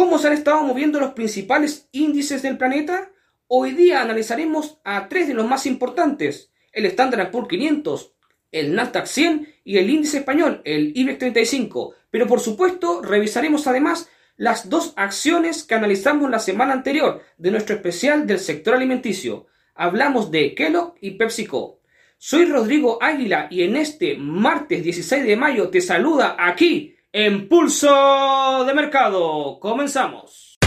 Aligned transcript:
¿Cómo 0.00 0.16
se 0.16 0.28
han 0.28 0.32
estado 0.32 0.62
moviendo 0.62 0.98
los 0.98 1.12
principales 1.12 1.86
índices 1.92 2.40
del 2.40 2.56
planeta? 2.56 3.10
Hoy 3.48 3.72
día 3.72 4.00
analizaremos 4.00 4.80
a 4.82 5.10
tres 5.10 5.28
de 5.28 5.34
los 5.34 5.46
más 5.46 5.66
importantes, 5.66 6.50
el 6.72 6.86
Standard 6.86 7.30
Poor's 7.30 7.50
500, 7.50 8.14
el 8.50 8.74
Nasdaq 8.74 9.04
100 9.04 9.56
y 9.62 9.76
el 9.76 9.90
índice 9.90 10.16
español, 10.16 10.62
el 10.64 10.96
IBEX 10.96 11.18
35. 11.18 11.94
Pero 12.10 12.26
por 12.26 12.40
supuesto, 12.40 13.02
revisaremos 13.02 13.66
además 13.66 14.08
las 14.38 14.70
dos 14.70 14.94
acciones 14.96 15.64
que 15.64 15.74
analizamos 15.74 16.30
la 16.30 16.38
semana 16.38 16.72
anterior 16.72 17.22
de 17.36 17.50
nuestro 17.50 17.76
especial 17.76 18.26
del 18.26 18.38
sector 18.38 18.72
alimenticio. 18.72 19.48
Hablamos 19.74 20.30
de 20.30 20.54
Kellogg 20.54 20.94
y 21.02 21.10
PepsiCo. 21.10 21.82
Soy 22.16 22.46
Rodrigo 22.46 23.02
Águila 23.02 23.48
y 23.50 23.64
en 23.64 23.76
este 23.76 24.16
martes 24.16 24.82
16 24.82 25.24
de 25.24 25.36
mayo 25.36 25.68
te 25.68 25.82
saluda 25.82 26.36
aquí 26.38 26.96
en 27.12 27.48
Pulso 27.48 28.64
de 28.64 28.74
Mercado. 28.74 29.58
Comenzamos. 29.58 30.58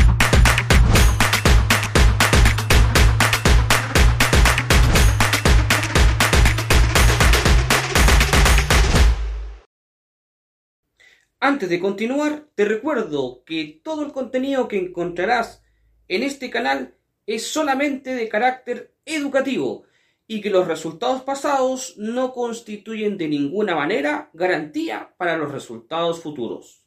Antes 11.40 11.70
de 11.70 11.80
continuar, 11.80 12.48
te 12.56 12.66
recuerdo 12.66 13.44
que 13.46 13.82
todo 13.84 14.06
el 14.06 14.14
contenido 14.14 14.68
que 14.68 14.78
encontrarás 14.78 15.62
en 16.08 16.24
este 16.24 16.50
canal 16.50 16.96
es 17.26 17.48
solamente 17.48 18.16
de 18.16 18.30
carácter 18.30 18.94
educativo 19.06 19.84
y 20.34 20.42
que 20.42 20.50
los 20.50 20.68
resultados 20.68 21.22
pasados 21.22 21.94
no 21.98 22.34
constituyen 22.34 23.18
de 23.18 23.28
ninguna 23.28 23.76
manera 23.76 24.32
garantía 24.34 25.14
para 25.18 25.38
los 25.38 25.52
resultados 25.52 26.22
futuros. 26.22 26.84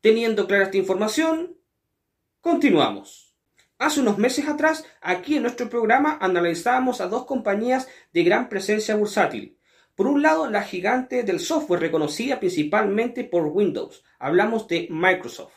Teniendo 0.00 0.46
clara 0.46 0.64
esta 0.64 0.78
información, 0.78 1.58
continuamos. 2.40 3.34
Hace 3.78 4.00
unos 4.00 4.16
meses 4.16 4.48
atrás, 4.48 4.86
aquí 5.02 5.36
en 5.36 5.42
nuestro 5.42 5.68
programa 5.68 6.16
analizábamos 6.22 7.02
a 7.02 7.08
dos 7.08 7.26
compañías 7.26 7.86
de 8.14 8.24
gran 8.24 8.48
presencia 8.48 8.96
bursátil, 8.96 9.58
por 9.94 10.06
un 10.06 10.22
lado, 10.22 10.48
la 10.48 10.62
gigante 10.62 11.24
del 11.24 11.40
software 11.40 11.80
reconocida 11.80 12.40
principalmente 12.40 13.22
por 13.22 13.48
Windows. 13.48 14.02
Hablamos 14.18 14.66
de 14.66 14.88
Microsoft. 14.90 15.52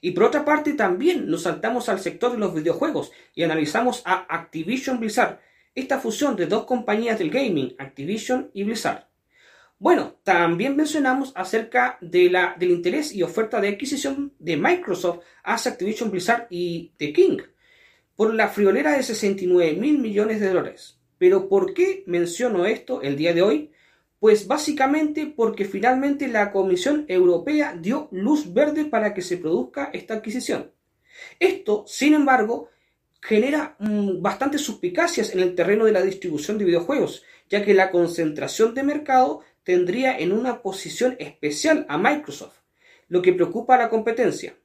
Y 0.00 0.12
por 0.12 0.22
otra 0.22 0.44
parte, 0.44 0.74
también 0.74 1.28
nos 1.28 1.42
saltamos 1.42 1.88
al 1.88 1.98
sector 1.98 2.30
de 2.30 2.38
los 2.38 2.54
videojuegos 2.54 3.10
y 3.34 3.42
analizamos 3.42 4.02
a 4.04 4.32
Activision 4.32 5.00
Blizzard, 5.00 5.40
esta 5.78 6.00
fusión 6.00 6.36
de 6.36 6.46
dos 6.46 6.64
compañías 6.64 7.18
del 7.18 7.30
gaming, 7.30 7.74
Activision 7.78 8.50
y 8.52 8.64
Blizzard. 8.64 9.06
Bueno, 9.78 10.16
también 10.24 10.74
mencionamos 10.74 11.32
acerca 11.36 11.98
de 12.00 12.30
la, 12.30 12.56
del 12.58 12.72
interés 12.72 13.14
y 13.14 13.22
oferta 13.22 13.60
de 13.60 13.68
adquisición 13.68 14.34
de 14.40 14.56
Microsoft 14.56 15.20
hacia 15.44 15.72
Activision 15.72 16.10
Blizzard 16.10 16.48
y 16.50 16.92
de 16.98 17.12
King 17.12 17.38
por 18.16 18.34
la 18.34 18.48
friolera 18.48 18.96
de 18.96 19.04
69 19.04 19.74
mil 19.74 19.98
millones 19.98 20.40
de 20.40 20.48
dólares. 20.48 20.98
Pero 21.18 21.48
¿por 21.48 21.74
qué 21.74 22.02
menciono 22.06 22.66
esto 22.66 23.02
el 23.02 23.16
día 23.16 23.32
de 23.32 23.42
hoy? 23.42 23.70
Pues 24.18 24.48
básicamente 24.48 25.26
porque 25.26 25.64
finalmente 25.64 26.26
la 26.26 26.50
Comisión 26.50 27.04
Europea 27.06 27.76
dio 27.80 28.08
luz 28.10 28.52
verde 28.52 28.84
para 28.84 29.14
que 29.14 29.22
se 29.22 29.36
produzca 29.36 29.90
esta 29.92 30.14
adquisición. 30.14 30.72
Esto, 31.38 31.84
sin 31.86 32.14
embargo, 32.14 32.68
genera 33.20 33.76
mm, 33.78 34.22
bastantes 34.22 34.62
suspicacias 34.62 35.32
en 35.32 35.40
el 35.40 35.54
terreno 35.54 35.84
de 35.84 35.92
la 35.92 36.02
distribución 36.02 36.58
de 36.58 36.64
videojuegos, 36.64 37.24
ya 37.48 37.64
que 37.64 37.74
la 37.74 37.90
concentración 37.90 38.74
de 38.74 38.82
mercado 38.82 39.42
tendría 39.64 40.18
en 40.18 40.32
una 40.32 40.62
posición 40.62 41.16
especial 41.18 41.84
a 41.88 41.98
Microsoft, 41.98 42.58
lo 43.08 43.22
que 43.22 43.32
preocupa 43.32 43.74
a 43.74 43.78
la 43.78 43.90
competencia. 43.90 44.56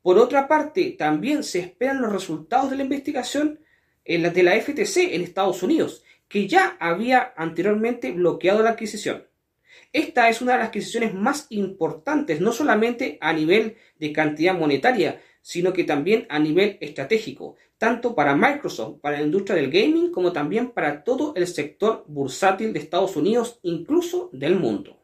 Por 0.00 0.18
otra 0.18 0.48
parte, 0.48 0.96
también 0.98 1.44
se 1.44 1.60
esperan 1.60 2.00
los 2.00 2.12
resultados 2.12 2.70
de 2.70 2.76
la 2.76 2.82
investigación 2.82 3.60
en 4.04 4.22
la 4.22 4.30
de 4.30 4.42
la 4.42 4.60
FTC 4.60 5.14
en 5.14 5.22
Estados 5.22 5.62
Unidos, 5.62 6.02
que 6.28 6.48
ya 6.48 6.76
había 6.80 7.34
anteriormente 7.36 8.10
bloqueado 8.10 8.62
la 8.62 8.70
adquisición. 8.70 9.26
Esta 9.92 10.28
es 10.28 10.40
una 10.40 10.52
de 10.52 10.58
las 10.58 10.68
adquisiciones 10.68 11.14
más 11.14 11.46
importantes, 11.50 12.40
no 12.40 12.52
solamente 12.52 13.18
a 13.20 13.32
nivel 13.32 13.76
de 13.98 14.12
cantidad 14.12 14.54
monetaria, 14.54 15.20
sino 15.42 15.72
que 15.72 15.84
también 15.84 16.26
a 16.30 16.38
nivel 16.38 16.78
estratégico, 16.80 17.56
tanto 17.76 18.14
para 18.14 18.34
Microsoft, 18.34 19.00
para 19.00 19.18
la 19.18 19.24
industria 19.24 19.56
del 19.56 19.70
gaming, 19.70 20.10
como 20.10 20.32
también 20.32 20.70
para 20.70 21.04
todo 21.04 21.34
el 21.36 21.46
sector 21.46 22.04
bursátil 22.06 22.72
de 22.72 22.78
Estados 22.78 23.16
Unidos, 23.16 23.58
incluso 23.62 24.30
del 24.32 24.56
mundo. 24.56 25.02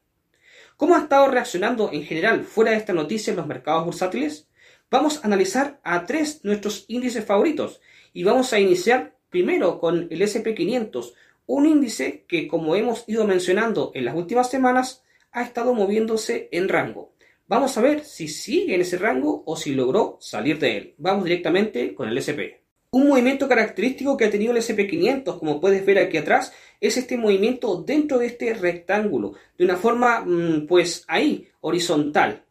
¿Cómo 0.76 0.94
ha 0.94 1.00
estado 1.00 1.28
reaccionando 1.28 1.90
en 1.92 2.04
general 2.04 2.44
fuera 2.44 2.70
de 2.70 2.76
esta 2.78 2.92
noticia 2.92 3.32
en 3.32 3.36
los 3.36 3.46
mercados 3.46 3.84
bursátiles? 3.84 4.48
Vamos 4.90 5.18
a 5.18 5.26
analizar 5.26 5.80
a 5.82 6.06
tres 6.06 6.44
nuestros 6.44 6.86
índices 6.88 7.24
favoritos 7.24 7.80
y 8.14 8.22
vamos 8.22 8.52
a 8.52 8.60
iniciar 8.60 9.18
Primero 9.30 9.78
con 9.78 10.08
el 10.10 10.22
SP500, 10.22 11.12
un 11.46 11.66
índice 11.66 12.24
que, 12.26 12.48
como 12.48 12.76
hemos 12.76 13.04
ido 13.06 13.26
mencionando 13.26 13.90
en 13.94 14.06
las 14.06 14.14
últimas 14.14 14.50
semanas, 14.50 15.04
ha 15.32 15.42
estado 15.42 15.74
moviéndose 15.74 16.48
en 16.50 16.68
rango. 16.68 17.12
Vamos 17.48 17.78
a 17.78 17.80
ver 17.80 18.04
si 18.04 18.28
sigue 18.28 18.74
en 18.74 18.82
ese 18.82 18.98
rango 18.98 19.42
o 19.46 19.56
si 19.56 19.74
logró 19.74 20.18
salir 20.20 20.58
de 20.58 20.76
él. 20.76 20.94
Vamos 20.98 21.24
directamente 21.24 21.94
con 21.94 22.06
el 22.06 22.18
SP. 22.20 22.60
Un 22.90 23.08
movimiento 23.08 23.48
característico 23.48 24.18
que 24.18 24.26
ha 24.26 24.30
tenido 24.30 24.52
el 24.52 24.58
SP500, 24.58 25.38
como 25.38 25.58
puedes 25.58 25.84
ver 25.86 25.98
aquí 25.98 26.18
atrás, 26.18 26.52
es 26.78 26.98
este 26.98 27.16
movimiento 27.16 27.82
dentro 27.82 28.18
de 28.18 28.26
este 28.26 28.52
rectángulo, 28.52 29.32
de 29.56 29.64
una 29.64 29.76
forma, 29.76 30.20
mm, 30.20 30.66
pues 30.66 31.04
ahí, 31.08 31.48
horizontal. 31.62 32.44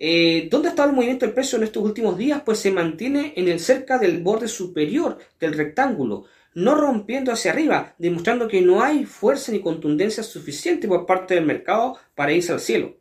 Eh, 0.00 0.48
¿Dónde 0.50 0.68
ha 0.68 0.70
estado 0.70 0.90
el 0.90 0.96
movimiento 0.96 1.26
del 1.26 1.34
precio 1.34 1.56
en 1.56 1.64
estos 1.64 1.84
últimos 1.84 2.18
días? 2.18 2.42
Pues 2.44 2.58
se 2.58 2.72
mantiene 2.72 3.32
en 3.36 3.46
el 3.46 3.60
cerca 3.60 3.98
del 3.98 4.20
borde 4.20 4.48
superior 4.48 5.18
del 5.38 5.52
rectángulo, 5.52 6.24
no 6.54 6.74
rompiendo 6.74 7.30
hacia 7.30 7.52
arriba, 7.52 7.94
demostrando 7.98 8.48
que 8.48 8.62
no 8.62 8.82
hay 8.82 9.04
fuerza 9.04 9.52
ni 9.52 9.60
contundencia 9.60 10.24
suficiente 10.24 10.88
por 10.88 11.06
parte 11.06 11.36
del 11.36 11.46
mercado 11.46 11.98
para 12.16 12.32
irse 12.32 12.52
al 12.52 12.60
cielo, 12.60 12.96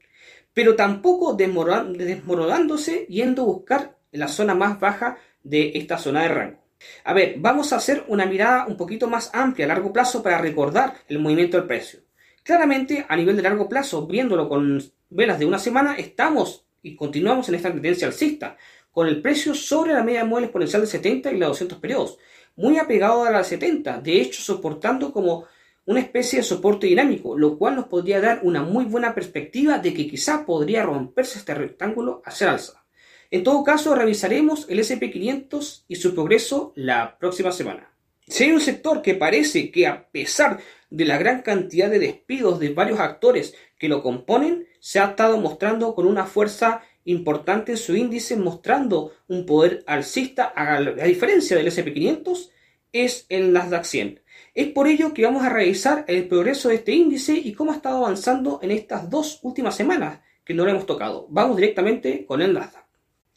pero 0.59 0.75
tampoco 0.75 1.35
desmoronándose 1.35 3.05
yendo 3.07 3.43
a 3.43 3.45
buscar 3.45 3.97
la 4.11 4.27
zona 4.27 4.53
más 4.53 4.77
baja 4.77 5.17
de 5.41 5.71
esta 5.75 5.97
zona 5.97 6.23
de 6.23 6.27
rango. 6.27 6.65
A 7.05 7.13
ver, 7.13 7.35
vamos 7.37 7.71
a 7.71 7.77
hacer 7.77 8.03
una 8.09 8.25
mirada 8.25 8.65
un 8.67 8.75
poquito 8.75 9.07
más 9.07 9.29
amplia 9.33 9.63
a 9.63 9.69
largo 9.69 9.93
plazo 9.93 10.21
para 10.21 10.37
recordar 10.37 10.95
el 11.07 11.19
movimiento 11.19 11.55
del 11.55 11.65
precio. 11.65 12.01
Claramente, 12.43 13.05
a 13.07 13.15
nivel 13.15 13.37
de 13.37 13.43
largo 13.43 13.69
plazo, 13.69 14.05
viéndolo 14.05 14.49
con 14.49 14.83
velas 15.09 15.39
de 15.39 15.45
una 15.45 15.59
semana, 15.59 15.95
estamos 15.95 16.65
y 16.83 16.93
continuamos 16.93 17.47
en 17.47 17.55
esta 17.55 17.71
tendencia 17.71 18.07
alcista, 18.07 18.57
con 18.91 19.07
el 19.07 19.21
precio 19.21 19.53
sobre 19.53 19.93
la 19.93 20.03
media 20.03 20.25
móvil 20.25 20.43
exponencial 20.43 20.81
de 20.81 20.89
70 20.89 21.31
y 21.31 21.37
la 21.37 21.47
200 21.47 21.77
periodos, 21.77 22.17
muy 22.57 22.77
apegado 22.79 23.23
a 23.23 23.31
la 23.31 23.45
70, 23.45 24.01
de 24.01 24.19
hecho 24.19 24.41
soportando 24.41 25.13
como 25.13 25.45
una 25.89 26.01
especie 26.01 26.37
de 26.37 26.43
soporte 26.43 26.85
dinámico, 26.85 27.35
lo 27.35 27.57
cual 27.57 27.75
nos 27.75 27.87
podría 27.87 28.21
dar 28.21 28.41
una 28.43 28.61
muy 28.61 28.85
buena 28.85 29.15
perspectiva 29.15 29.79
de 29.79 29.91
que 29.91 30.07
quizá 30.07 30.45
podría 30.45 30.83
romperse 30.83 31.39
este 31.39 31.55
rectángulo 31.55 32.21
hacia 32.23 32.51
alza. 32.51 32.85
En 33.31 33.43
todo 33.43 33.63
caso, 33.63 33.95
revisaremos 33.95 34.67
el 34.69 34.77
SP500 34.77 35.85
y 35.87 35.95
su 35.95 36.13
progreso 36.13 36.73
la 36.75 37.17
próxima 37.17 37.51
semana. 37.51 37.91
Si 38.27 38.43
hay 38.43 38.51
un 38.51 38.61
sector 38.61 39.01
que 39.01 39.15
parece 39.15 39.71
que 39.71 39.87
a 39.87 40.07
pesar 40.11 40.59
de 40.91 41.05
la 41.05 41.17
gran 41.17 41.41
cantidad 41.41 41.89
de 41.89 41.97
despidos 41.97 42.59
de 42.59 42.69
varios 42.69 42.99
actores 42.99 43.55
que 43.79 43.89
lo 43.89 44.03
componen, 44.03 44.67
se 44.79 44.99
ha 44.99 45.05
estado 45.05 45.39
mostrando 45.39 45.95
con 45.95 46.05
una 46.05 46.27
fuerza 46.27 46.83
importante 47.05 47.71
en 47.71 47.79
su 47.79 47.95
índice, 47.95 48.35
mostrando 48.35 49.13
un 49.27 49.43
poder 49.47 49.83
alcista, 49.87 50.53
a, 50.55 50.79
diferencia 50.79 51.57
del 51.57 51.65
SP500, 51.65 52.51
es 52.93 53.25
el 53.29 53.53
Nasdaq 53.53 53.85
100. 53.85 54.21
Es 54.53 54.67
por 54.67 54.87
ello 54.87 55.13
que 55.13 55.25
vamos 55.25 55.43
a 55.43 55.49
revisar 55.49 56.05
el 56.07 56.27
progreso 56.27 56.69
de 56.69 56.75
este 56.75 56.93
índice 56.93 57.33
y 57.33 57.53
cómo 57.53 57.71
ha 57.71 57.75
estado 57.75 57.97
avanzando 57.97 58.59
en 58.61 58.71
estas 58.71 59.09
dos 59.09 59.39
últimas 59.43 59.75
semanas 59.75 60.19
que 60.43 60.53
no 60.53 60.65
lo 60.65 60.71
hemos 60.71 60.85
tocado. 60.85 61.27
Vamos 61.29 61.57
directamente 61.57 62.25
con 62.25 62.41
el 62.41 62.53
Nasdaq. 62.53 62.85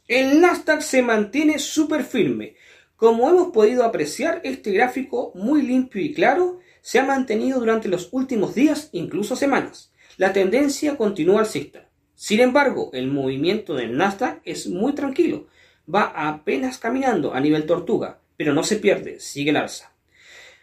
El 0.09 0.41
Nasdaq 0.41 0.81
se 0.81 1.03
mantiene 1.03 1.59
súper 1.59 2.05
firme. 2.05 2.57
Como 2.97 3.29
hemos 3.29 3.49
podido 3.49 3.85
apreciar, 3.85 4.41
este 4.45 4.73
gráfico 4.73 5.33
muy 5.35 5.63
limpio 5.63 6.01
y 6.01 6.13
claro 6.13 6.61
se 6.81 6.99
ha 6.99 7.05
mantenido 7.05 7.61
durante 7.61 7.89
los 7.89 8.09
últimos 8.13 8.55
días, 8.55 8.89
incluso 8.93 9.37
semanas 9.37 9.93
la 10.17 10.33
tendencia 10.33 10.97
continúa 10.97 11.41
alcista. 11.41 11.89
Sin 12.15 12.41
embargo, 12.41 12.91
el 12.93 13.09
movimiento 13.09 13.75
del 13.75 13.97
Nasdaq 13.97 14.41
es 14.45 14.69
muy 14.69 14.95
tranquilo, 14.95 15.49
va 15.93 16.13
apenas 16.15 16.79
caminando 16.79 17.35
a 17.35 17.41
nivel 17.41 17.67
tortuga, 17.67 18.21
pero 18.37 18.53
no 18.53 18.63
se 18.63 18.77
pierde, 18.77 19.19
sigue 19.21 19.51
el 19.51 19.57
alza. 19.57 19.92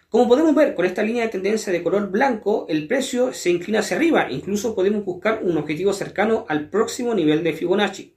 Como 0.09 0.27
podemos 0.27 0.56
ver 0.56 0.73
con 0.73 0.88
esta 0.88 1.03
línea 1.03 1.21
de 1.21 1.29
tendencia 1.29 1.71
de 1.71 1.83
color 1.83 2.09
blanco, 2.09 2.65
el 2.67 2.88
precio 2.88 3.31
se 3.31 3.51
inclina 3.51 3.81
hacia 3.81 3.95
arriba, 3.95 4.31
incluso 4.31 4.73
podemos 4.73 5.06
buscar 5.06 5.41
un 5.44 5.56
objetivo 5.56 5.94
cercano 5.94 6.47
al 6.50 6.67
próximo 6.71 7.13
nivel 7.13 7.44
de 7.44 7.53
Fibonacci. 7.53 8.15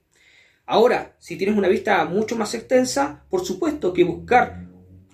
Ahora, 0.65 1.15
si 1.19 1.37
tienes 1.37 1.55
una 1.55 1.67
vista 1.67 2.03
mucho 2.05 2.35
más 2.35 2.55
extensa, 2.55 3.23
por 3.29 3.45
supuesto 3.45 3.93
que 3.93 4.05
buscar 4.05 4.65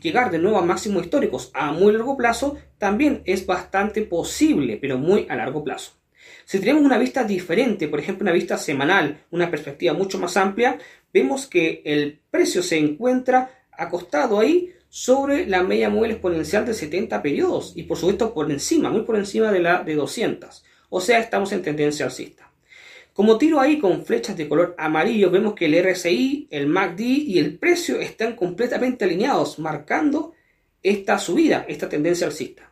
llegar 0.01 0.31
de 0.31 0.39
nuevo 0.39 0.57
a 0.57 0.63
máximos 0.63 1.03
históricos 1.03 1.51
a 1.53 1.73
muy 1.73 1.91
largo 1.91 2.15
plazo 2.15 2.57
también 2.77 3.23
es 3.25 3.45
bastante 3.45 4.03
posible, 4.03 4.77
pero 4.77 4.97
muy 4.97 5.27
a 5.27 5.35
largo 5.35 5.65
plazo. 5.65 5.97
Si 6.45 6.59
tenemos 6.59 6.83
una 6.83 6.97
vista 6.97 7.25
diferente, 7.25 7.89
por 7.89 7.99
ejemplo 7.99 8.23
una 8.23 8.31
vista 8.31 8.57
semanal, 8.57 9.25
una 9.31 9.51
perspectiva 9.51 9.91
mucho 9.91 10.17
más 10.17 10.37
amplia, 10.37 10.77
vemos 11.13 11.45
que 11.45 11.81
el 11.83 12.21
precio 12.31 12.63
se 12.63 12.77
encuentra 12.77 13.65
acostado 13.73 14.39
ahí 14.39 14.73
sobre 14.89 15.45
la 15.45 15.63
media 15.63 15.89
móvil 15.89 16.11
exponencial 16.11 16.65
de 16.65 16.73
70 16.73 17.21
periodos 17.21 17.73
y 17.75 17.83
por 17.83 17.97
supuesto 17.97 18.33
por 18.33 18.51
encima, 18.51 18.89
muy 18.89 19.01
por 19.01 19.15
encima 19.15 19.51
de 19.51 19.59
la 19.59 19.83
de 19.83 19.95
200. 19.95 20.65
O 20.89 20.99
sea, 20.99 21.19
estamos 21.19 21.51
en 21.51 21.61
tendencia 21.61 22.05
alcista. 22.05 22.51
Como 23.13 23.37
tiro 23.37 23.59
ahí 23.59 23.79
con 23.79 24.05
flechas 24.05 24.37
de 24.37 24.47
color 24.47 24.75
amarillo, 24.77 25.29
vemos 25.29 25.53
que 25.53 25.65
el 25.65 25.83
RSI, 25.83 26.47
el 26.51 26.67
MACD 26.67 27.01
y 27.01 27.37
el 27.37 27.57
precio 27.57 27.99
están 27.99 28.35
completamente 28.35 29.05
alineados, 29.05 29.59
marcando 29.59 30.33
esta 30.81 31.19
subida, 31.19 31.65
esta 31.67 31.89
tendencia 31.89 32.25
alcista. 32.27 32.71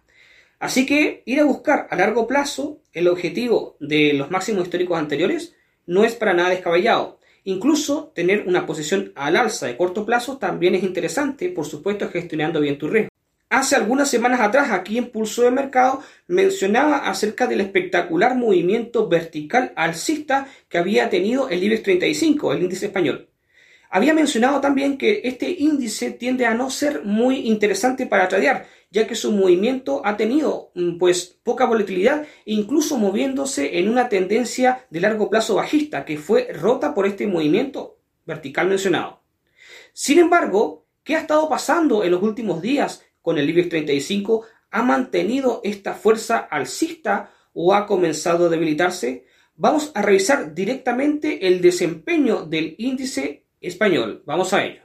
Así 0.60 0.86
que 0.86 1.22
ir 1.26 1.40
a 1.40 1.44
buscar 1.44 1.88
a 1.92 1.96
largo 1.96 2.28
plazo 2.28 2.82
el 2.94 3.08
objetivo 3.08 3.78
de 3.80 4.14
los 4.14 4.32
máximos 4.32 4.64
históricos 4.64 4.98
anteriores 4.98 5.54
no 5.86 6.04
es 6.04 6.16
para 6.16 6.34
nada 6.34 6.50
descabellado. 6.50 7.20
Incluso 7.48 8.12
tener 8.14 8.44
una 8.46 8.66
posición 8.66 9.14
al 9.16 9.38
alza 9.38 9.68
de 9.68 9.78
corto 9.78 10.06
plazo 10.06 10.38
también 10.38 10.76
es 10.76 10.84
interesante, 10.84 11.48
por 11.48 11.66
supuesto 11.66 12.10
gestionando 12.10 12.60
bien 12.60 12.78
tu 12.78 12.90
riesgo. 12.90 13.10
Hace 13.50 13.78
algunas 13.78 14.10
semanas 14.10 14.42
atrás, 14.42 14.72
aquí 14.72 14.98
en 14.98 15.12
Pulso 15.12 15.44
de 15.44 15.52
Mercado, 15.52 16.02
mencionaba 16.28 17.08
acerca 17.10 17.48
del 17.48 17.62
espectacular 17.62 18.36
movimiento 18.36 19.08
vertical 19.08 19.72
alcista 19.78 20.50
que 20.68 20.78
había 20.78 21.10
tenido 21.10 21.48
el 21.48 21.64
IBEX 21.64 21.84
35, 21.84 22.52
el 22.52 22.64
índice 22.64 22.88
español. 22.88 23.27
Había 23.90 24.14
mencionado 24.14 24.60
también 24.60 24.98
que 24.98 25.22
este 25.24 25.50
índice 25.50 26.12
tiende 26.12 26.46
a 26.46 26.54
no 26.54 26.70
ser 26.70 27.04
muy 27.04 27.48
interesante 27.48 28.06
para 28.06 28.28
tradear, 28.28 28.68
ya 28.92 29.08
que 29.08 29.16
su 29.16 29.32
movimiento 29.32 30.02
ha 30.04 30.18
tenido 30.18 30.72
mm, 30.76 30.98
pues 30.98 31.38
poca 31.44 31.66
volatilidad, 31.66 32.26
incluso 32.46 32.98
moviéndose 32.98 33.80
en 33.80 33.90
una 33.90 34.10
tendencia 34.10 34.86
de 34.90 35.02
largo 35.02 35.30
plazo 35.30 35.56
bajista, 35.56 36.06
que 36.06 36.18
fue 36.18 36.52
rota 36.54 36.94
por 36.94 37.08
este 37.08 37.28
movimiento 37.28 38.00
vertical 38.26 38.68
mencionado. 38.68 39.22
Sin 39.94 40.20
embargo, 40.20 40.86
¿qué 41.04 41.16
ha 41.16 41.22
estado 41.22 41.48
pasando 41.48 42.04
en 42.04 42.12
los 42.12 42.22
últimos 42.22 42.62
días 42.62 43.04
con 43.22 43.38
el 43.38 43.50
IBEX 43.50 43.70
35? 43.70 44.46
¿Ha 44.70 44.84
mantenido 44.84 45.62
esta 45.64 45.94
fuerza 45.94 46.40
alcista 46.40 47.32
o 47.54 47.74
ha 47.74 47.88
comenzado 47.88 48.46
a 48.48 48.50
debilitarse? 48.50 49.26
Vamos 49.56 49.92
a 49.96 50.02
revisar 50.02 50.54
directamente 50.54 51.48
el 51.48 51.62
desempeño 51.62 52.46
del 52.46 52.76
índice 52.78 53.47
español. 53.62 54.24
Vamos 54.26 54.54
a 54.54 54.66
ello. 54.66 54.82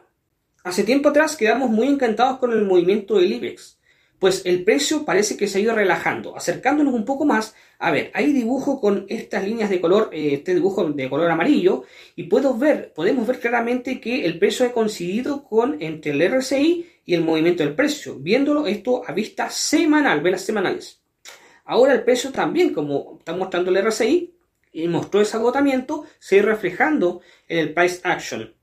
Hace 0.64 0.84
tiempo 0.84 1.08
atrás 1.08 1.36
quedamos 1.36 1.70
muy 1.70 1.88
encantados 1.88 2.38
con 2.38 2.52
el 2.52 2.64
movimiento 2.64 3.16
del 3.16 3.32
IBEX, 3.32 3.80
pues 4.20 4.42
el 4.44 4.62
precio 4.62 5.04
parece 5.04 5.36
que 5.36 5.48
se 5.48 5.58
ha 5.58 5.60
ido 5.60 5.74
relajando, 5.74 6.36
acercándonos 6.36 6.94
un 6.94 7.04
poco 7.04 7.24
más. 7.24 7.56
A 7.80 7.90
ver, 7.90 8.12
hay 8.14 8.32
dibujo 8.32 8.80
con 8.80 9.04
estas 9.08 9.44
líneas 9.44 9.68
de 9.70 9.80
color, 9.80 10.10
eh, 10.12 10.34
este 10.34 10.54
dibujo 10.54 10.84
de 10.84 11.10
color 11.10 11.28
amarillo, 11.28 11.82
y 12.14 12.24
puedo 12.24 12.56
ver, 12.56 12.92
podemos 12.94 13.26
ver 13.26 13.40
claramente 13.40 14.00
que 14.00 14.24
el 14.24 14.38
precio 14.38 14.64
ha 14.64 14.70
coincidido 14.70 15.42
con 15.42 15.82
entre 15.82 16.12
el 16.12 16.22
RSI 16.22 16.86
y 17.04 17.14
el 17.14 17.24
movimiento 17.24 17.64
del 17.64 17.74
precio, 17.74 18.20
viéndolo 18.20 18.68
esto 18.68 19.02
a 19.04 19.10
vista 19.10 19.50
semanal, 19.50 20.20
velas 20.20 20.42
semanales. 20.42 21.02
Ahora 21.64 21.92
el 21.92 22.04
precio 22.04 22.30
también, 22.30 22.72
como 22.72 23.16
está 23.18 23.34
mostrando 23.34 23.72
el 23.72 23.84
RSI, 23.84 24.32
y 24.72 24.86
mostró 24.86 25.20
ese 25.20 25.36
agotamiento, 25.36 26.04
se 26.20 26.40
va 26.40 26.52
reflejando 26.52 27.20
en 27.48 27.58
el 27.58 27.74
price 27.74 28.00
action 28.04 28.54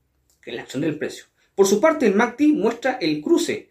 que 0.42 0.52
la 0.52 0.62
acción 0.62 0.82
del 0.82 0.98
precio. 0.98 1.26
Por 1.54 1.66
su 1.66 1.80
parte, 1.80 2.06
el 2.06 2.14
MACD 2.14 2.48
muestra 2.54 2.98
el 3.00 3.20
cruce, 3.20 3.68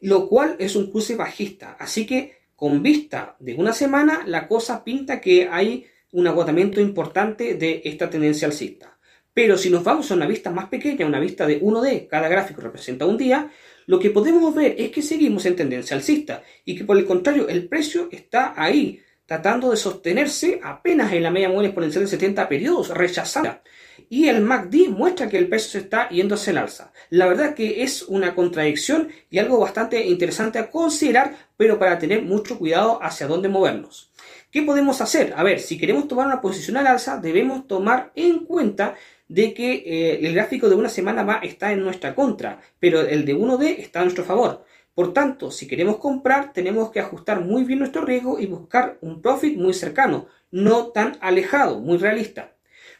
lo 0.00 0.28
cual 0.28 0.56
es 0.58 0.76
un 0.76 0.90
cruce 0.90 1.16
bajista. 1.16 1.76
Así 1.78 2.06
que 2.06 2.38
con 2.56 2.82
vista 2.82 3.36
de 3.38 3.54
una 3.54 3.72
semana, 3.72 4.24
la 4.26 4.48
cosa 4.48 4.82
pinta 4.82 5.20
que 5.20 5.48
hay 5.50 5.86
un 6.12 6.26
agotamiento 6.26 6.80
importante 6.80 7.54
de 7.54 7.82
esta 7.84 8.10
tendencia 8.10 8.48
alcista. 8.48 8.98
Pero 9.32 9.56
si 9.56 9.70
nos 9.70 9.84
vamos 9.84 10.10
a 10.10 10.14
una 10.14 10.26
vista 10.26 10.50
más 10.50 10.68
pequeña, 10.68 11.06
una 11.06 11.20
vista 11.20 11.46
de 11.46 11.60
1D, 11.60 12.08
cada 12.08 12.28
gráfico 12.28 12.60
representa 12.60 13.06
un 13.06 13.16
día, 13.16 13.50
lo 13.86 14.00
que 14.00 14.10
podemos 14.10 14.54
ver 14.54 14.74
es 14.78 14.90
que 14.90 15.02
seguimos 15.02 15.46
en 15.46 15.54
tendencia 15.54 15.96
alcista 15.96 16.42
y 16.64 16.74
que 16.74 16.84
por 16.84 16.98
el 16.98 17.06
contrario 17.06 17.48
el 17.48 17.68
precio 17.68 18.08
está 18.10 18.54
ahí 18.56 19.00
tratando 19.28 19.70
de 19.70 19.76
sostenerse 19.76 20.58
apenas 20.64 21.12
en 21.12 21.22
la 21.22 21.30
media 21.30 21.50
móvil 21.50 21.66
exponencial 21.66 22.04
de 22.04 22.10
70 22.10 22.48
periodos, 22.48 22.88
rechazada 22.88 23.62
y 24.08 24.28
el 24.28 24.42
MACD 24.42 24.88
muestra 24.88 25.28
que 25.28 25.38
el 25.38 25.48
peso 25.48 25.70
se 25.70 25.78
está 25.78 26.08
yendo 26.08 26.34
hacia 26.34 26.52
el 26.52 26.58
alza. 26.58 26.92
La 27.10 27.26
verdad 27.26 27.54
que 27.54 27.82
es 27.82 28.02
una 28.02 28.34
contradicción 28.34 29.08
y 29.30 29.38
algo 29.38 29.58
bastante 29.58 30.06
interesante 30.06 30.58
a 30.58 30.70
considerar, 30.70 31.36
pero 31.56 31.78
para 31.78 31.98
tener 31.98 32.22
mucho 32.22 32.58
cuidado 32.58 33.02
hacia 33.02 33.26
dónde 33.26 33.48
movernos. 33.48 34.10
¿Qué 34.50 34.62
podemos 34.62 35.00
hacer? 35.00 35.34
A 35.36 35.42
ver, 35.42 35.60
si 35.60 35.76
queremos 35.76 36.08
tomar 36.08 36.26
una 36.26 36.40
posición 36.40 36.78
al 36.78 36.86
alza, 36.86 37.18
debemos 37.18 37.66
tomar 37.66 38.12
en 38.14 38.46
cuenta 38.46 38.94
de 39.28 39.52
que 39.52 39.74
eh, 39.74 40.26
el 40.26 40.34
gráfico 40.34 40.70
de 40.70 40.74
una 40.74 40.88
semana 40.88 41.22
va 41.22 41.40
está 41.42 41.70
en 41.72 41.82
nuestra 41.82 42.14
contra, 42.14 42.60
pero 42.80 43.02
el 43.02 43.26
de 43.26 43.36
1D 43.36 43.76
está 43.78 44.00
a 44.00 44.04
nuestro 44.04 44.24
favor. 44.24 44.64
Por 44.98 45.12
tanto, 45.12 45.52
si 45.52 45.68
queremos 45.68 45.98
comprar, 45.98 46.52
tenemos 46.52 46.90
que 46.90 46.98
ajustar 46.98 47.40
muy 47.40 47.62
bien 47.62 47.78
nuestro 47.78 48.04
riesgo 48.04 48.40
y 48.40 48.46
buscar 48.46 48.98
un 49.00 49.22
profit 49.22 49.56
muy 49.56 49.72
cercano, 49.72 50.26
no 50.50 50.88
tan 50.88 51.18
alejado, 51.20 51.78
muy 51.78 51.98
realista. 51.98 52.56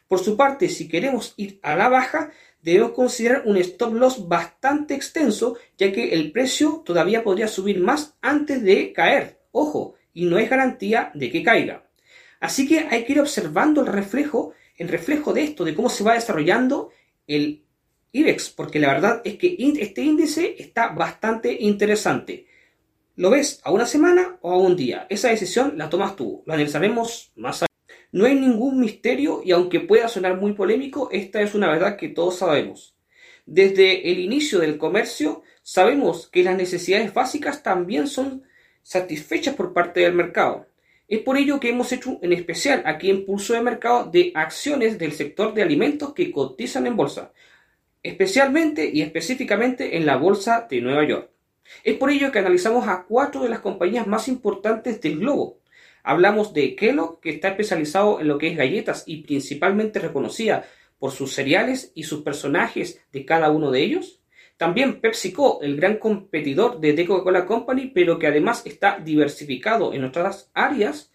Por 0.06 0.21
su 0.21 0.37
parte, 0.37 0.69
si 0.69 0.87
queremos 0.87 1.35
ir 1.37 1.59
a 1.61 1.75
la 1.75 1.89
baja, 1.89 2.31
debemos 2.62 2.93
considerar 2.93 3.43
un 3.47 3.56
stop 3.56 3.95
loss 3.95 4.29
bastante 4.29 4.95
extenso, 4.95 5.56
ya 5.77 5.91
que 5.91 6.11
el 6.15 6.31
precio 6.31 6.85
todavía 6.87 7.25
podría 7.25 7.49
subir 7.49 7.81
más 7.81 8.17
antes 8.23 8.62
de 8.62 8.93
caer. 8.93 9.41
Ojo, 9.51 9.97
y 10.15 10.27
no 10.27 10.39
es 10.39 10.49
garantía 10.49 11.11
de 11.15 11.33
que 11.33 11.43
caiga. 11.43 11.91
Así 12.39 12.69
que 12.69 12.87
hay 12.89 13.06
que 13.06 13.15
ir 13.15 13.21
observando 13.21 13.81
el 13.81 13.89
reflejo, 13.89 14.53
el 14.77 14.87
reflejo 14.87 15.33
de 15.33 15.43
esto, 15.43 15.65
de 15.65 15.75
cómo 15.75 15.91
se 15.91 16.05
va 16.05 16.15
desarrollando 16.15 16.93
el 17.27 17.65
IBEX, 18.12 18.50
porque 18.50 18.78
la 18.78 18.93
verdad 18.93 19.22
es 19.25 19.37
que 19.37 19.56
este 19.81 20.02
índice 20.02 20.56
está 20.58 20.88
bastante 20.88 21.56
interesante. 21.60 22.46
¿Lo 23.16 23.31
ves 23.31 23.60
a 23.64 23.72
una 23.72 23.87
semana 23.87 24.38
o 24.43 24.52
a 24.52 24.58
un 24.58 24.76
día? 24.76 25.06
Esa 25.10 25.28
decisión 25.28 25.75
la 25.76 25.90
tomas 25.90 26.14
tú. 26.14 26.43
Lo 26.46 26.52
analizaremos 26.52 27.32
más 27.37 27.56
adelante. 27.56 27.69
No 28.12 28.26
hay 28.26 28.34
ningún 28.34 28.81
misterio 28.81 29.43
y 29.44 29.52
aunque 29.52 29.81
pueda 29.81 30.08
sonar 30.08 30.40
muy 30.40 30.52
polémico, 30.52 31.08
esta 31.12 31.43
es 31.43 31.55
una 31.55 31.69
verdad 31.69 31.96
que 31.96 32.08
todos 32.08 32.37
sabemos. 32.37 32.94
Desde 33.44 34.10
el 34.10 34.20
inicio 34.20 34.60
del 34.60 34.78
comercio 34.78 35.43
sabemos 35.62 36.28
que 36.28 36.43
las 36.43 36.56
necesidades 36.56 37.12
básicas 37.12 37.62
también 37.62 38.06
son 38.06 38.44
satisfechas 38.82 39.55
por 39.55 39.72
parte 39.72 40.00
del 40.00 40.14
mercado. 40.14 40.66
Es 41.08 41.20
por 41.20 41.38
ello 41.38 41.58
que 41.58 41.70
hemos 41.70 41.90
hecho 41.93 42.19
en 42.22 42.32
especial 42.32 42.82
aquí 42.87 43.10
en 43.10 43.25
Pulso 43.25 43.55
de 43.55 43.62
Mercado 43.62 44.10
de 44.10 44.32
acciones 44.34 44.99
del 44.99 45.12
sector 45.12 45.55
de 45.55 45.62
alimentos 45.62 46.14
que 46.14 46.31
cotizan 46.31 46.87
en 46.87 46.96
bolsa, 46.96 47.32
especialmente 48.08 48.90
y 48.93 49.02
específicamente 49.02 49.96
en 49.96 50.06
la 50.06 50.16
bolsa 50.16 50.67
de 50.69 50.81
Nueva 50.81 51.06
York. 51.06 51.31
Es 51.84 51.96
por 51.96 52.10
ello 52.10 52.32
que 52.32 52.38
analizamos 52.38 52.88
a 52.88 53.05
cuatro 53.06 53.43
de 53.43 53.50
las 53.50 53.60
compañías 53.60 54.06
más 54.06 54.29
importantes 54.29 55.00
del 55.00 55.19
globo, 55.19 55.58
Hablamos 56.08 56.55
de 56.55 56.74
Kellogg, 56.74 57.20
que 57.20 57.29
está 57.29 57.48
especializado 57.48 58.19
en 58.19 58.29
lo 58.29 58.38
que 58.38 58.48
es 58.48 58.56
galletas 58.56 59.05
y 59.06 59.19
principalmente 59.19 59.98
reconocida 59.98 60.65
por 60.98 61.12
sus 61.12 61.34
cereales 61.34 61.93
y 61.94 62.05
sus 62.05 62.22
personajes 62.22 63.05
de 63.12 63.27
cada 63.27 63.50
uno 63.50 63.70
de 63.70 63.82
ellos. 63.82 64.22
También 64.56 65.03
PepsiCo, 65.03 65.60
el 65.60 65.77
gran 65.77 65.98
competidor 65.98 66.81
de 66.81 66.94
The 66.94 67.05
Coca-Cola 67.05 67.44
Company, 67.44 67.93
pero 67.94 68.19
que 68.19 68.27
además 68.27 68.62
está 68.65 68.98
diversificado 68.98 69.93
en 69.93 70.05
otras 70.05 70.50
áreas. 70.55 71.12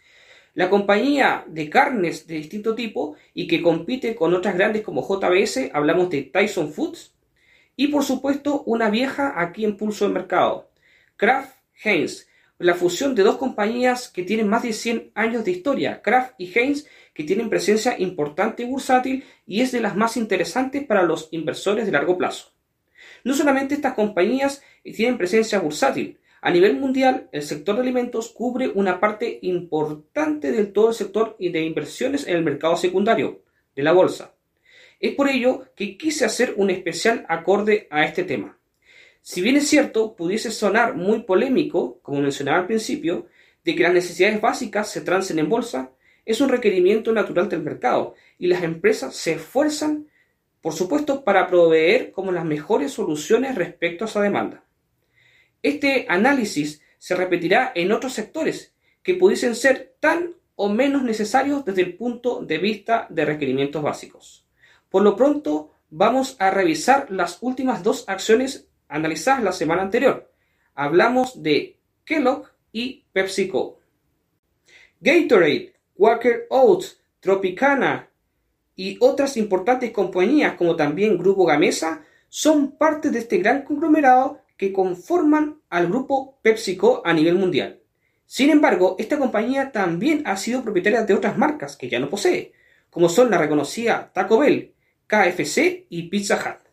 La 0.55 0.69
compañía 0.69 1.45
de 1.47 1.67
carnes 1.69 2.27
de 2.27 2.35
distinto 2.35 2.75
tipo 2.75 3.15
y 3.33 3.47
que 3.47 3.63
compite 3.63 4.13
con 4.13 4.35
otras 4.35 4.55
grandes 4.55 4.83
como 4.83 5.01
JBS, 5.01 5.71
hablamos 5.73 6.11
de 6.11 6.21
Tyson 6.21 6.71
Foods. 6.71 7.13
Y 7.75 7.87
por 7.87 8.03
supuesto, 8.03 8.61
una 8.67 8.91
vieja 8.91 9.33
aquí 9.35 9.65
en 9.65 9.77
pulso 9.77 10.07
de 10.07 10.13
mercado, 10.13 10.69
Kraft 11.17 11.55
Heinz, 11.83 12.27
la 12.59 12.75
fusión 12.75 13.15
de 13.15 13.23
dos 13.23 13.37
compañías 13.37 14.09
que 14.09 14.21
tienen 14.21 14.47
más 14.47 14.61
de 14.61 14.73
100 14.73 15.11
años 15.15 15.43
de 15.43 15.51
historia, 15.51 16.03
Kraft 16.03 16.35
y 16.37 16.55
Heinz, 16.55 16.85
que 17.15 17.23
tienen 17.23 17.49
presencia 17.49 17.95
importante 17.97 18.61
y 18.61 18.67
bursátil 18.67 19.23
y 19.47 19.61
es 19.61 19.71
de 19.71 19.81
las 19.81 19.95
más 19.95 20.17
interesantes 20.17 20.85
para 20.85 21.01
los 21.01 21.29
inversores 21.31 21.87
de 21.87 21.91
largo 21.91 22.15
plazo. 22.15 22.53
No 23.23 23.33
solamente 23.33 23.73
estas 23.73 23.95
compañías 23.95 24.61
tienen 24.83 25.17
presencia 25.17 25.59
bursátil, 25.59 26.19
a 26.45 26.51
nivel 26.51 26.75
mundial 26.77 27.29
el 27.31 27.41
sector 27.41 27.75
de 27.75 27.83
alimentos 27.83 28.27
cubre 28.27 28.67
una 28.67 28.99
parte 28.99 29.39
importante 29.43 30.51
del 30.51 30.73
todo 30.73 30.89
el 30.89 30.93
sector 30.93 31.37
de 31.39 31.61
inversiones 31.61 32.27
en 32.27 32.35
el 32.35 32.43
mercado 32.43 32.75
secundario 32.75 33.43
de 33.77 33.81
la 33.81 33.93
bolsa. 33.93 34.35
Es 34.99 35.15
por 35.15 35.29
ello 35.29 35.63
que 35.73 35.97
quise 35.97 36.25
hacer 36.25 36.53
un 36.57 36.69
especial 36.69 37.25
acorde 37.29 37.87
a 37.89 38.03
este 38.03 38.25
tema. 38.25 38.57
Si 39.21 39.41
bien 39.41 39.55
es 39.55 39.69
cierto, 39.69 40.17
pudiese 40.17 40.51
sonar 40.51 40.95
muy 40.95 41.23
polémico, 41.23 41.99
como 42.01 42.19
mencionaba 42.19 42.59
al 42.59 42.67
principio, 42.67 43.27
de 43.63 43.73
que 43.73 43.83
las 43.83 43.93
necesidades 43.93 44.41
básicas 44.41 44.91
se 44.91 44.99
trancen 44.99 45.39
en 45.39 45.47
bolsa, 45.47 45.91
es 46.25 46.41
un 46.41 46.49
requerimiento 46.49 47.13
natural 47.13 47.47
del 47.47 47.63
mercado 47.63 48.15
y 48.37 48.47
las 48.47 48.63
empresas 48.63 49.15
se 49.15 49.31
esfuerzan, 49.31 50.09
por 50.61 50.73
supuesto, 50.73 51.23
para 51.23 51.47
proveer 51.47 52.11
como 52.11 52.33
las 52.33 52.43
mejores 52.43 52.91
soluciones 52.91 53.55
respecto 53.55 54.03
a 54.03 54.07
esa 54.09 54.21
demanda. 54.21 54.62
Este 55.63 56.05
análisis 56.09 56.81
se 56.99 57.15
repetirá 57.15 57.71
en 57.73 57.91
otros 57.93 58.13
sectores 58.13 58.73
que 59.01 59.15
pudiesen 59.15 59.55
ser 59.55 59.95
tan 59.99 60.35
o 60.55 60.69
menos 60.69 61.03
necesarios 61.03 61.65
desde 61.65 61.81
el 61.81 61.95
punto 61.95 62.43
de 62.43 62.57
vista 62.57 63.07
de 63.09 63.25
requerimientos 63.25 63.81
básicos. 63.81 64.45
Por 64.89 65.01
lo 65.01 65.15
pronto, 65.15 65.71
vamos 65.89 66.35
a 66.39 66.51
revisar 66.51 67.09
las 67.09 67.39
últimas 67.41 67.81
dos 67.81 68.03
acciones 68.07 68.67
analizadas 68.87 69.43
la 69.43 69.51
semana 69.53 69.81
anterior. 69.81 70.31
Hablamos 70.75 71.41
de 71.41 71.77
Kellogg 72.03 72.49
y 72.71 73.05
PepsiCo. 73.11 73.79
Gatorade, 74.99 75.73
Quaker 75.95 76.47
Oats, 76.49 76.99
Tropicana 77.19 78.09
y 78.75 78.97
otras 78.99 79.37
importantes 79.37 79.91
compañías 79.91 80.55
como 80.55 80.75
también 80.75 81.17
Grupo 81.17 81.45
Gamesa 81.45 82.03
son 82.27 82.71
parte 82.71 83.11
de 83.11 83.19
este 83.19 83.37
gran 83.37 83.63
conglomerado 83.63 84.42
que 84.57 84.71
conforman 84.71 85.61
al 85.69 85.87
grupo 85.87 86.39
PepsiCo 86.41 87.01
a 87.05 87.13
nivel 87.13 87.35
mundial. 87.35 87.79
Sin 88.25 88.49
embargo, 88.49 88.95
esta 88.99 89.17
compañía 89.17 89.71
también 89.71 90.23
ha 90.25 90.37
sido 90.37 90.63
propietaria 90.63 91.03
de 91.03 91.13
otras 91.13 91.37
marcas 91.37 91.75
que 91.75 91.89
ya 91.89 91.99
no 91.99 92.09
posee, 92.09 92.53
como 92.89 93.09
son 93.09 93.29
la 93.29 93.37
reconocida 93.37 94.11
Taco 94.13 94.39
Bell, 94.39 94.73
KFC 95.07 95.85
y 95.89 96.09
Pizza 96.09 96.35
Hut. 96.35 96.69